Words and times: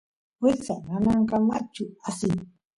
wiksa 0.43 0.73
nanankamachu 0.87 1.83
asin 2.07 2.33